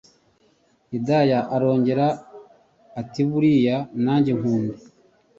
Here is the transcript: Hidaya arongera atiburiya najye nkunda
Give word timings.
Hidaya 0.91 1.39
arongera 1.55 2.07
atiburiya 3.01 3.75
najye 4.03 4.33
nkunda 4.39 4.73